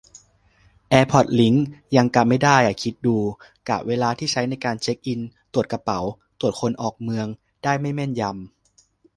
[0.89, 1.65] แอร์พอร์ตลิงก์
[1.95, 3.17] ยังกะไม่ได้อะ คิดดู
[3.69, 5.21] กะเวลาที่ใช้ในการเช็คอิน-
[5.53, 5.99] ตรวจกระเป๋า-
[6.39, 7.27] ตรวจคนออกเมือง
[7.63, 8.35] ได้ไม่แม่นยำ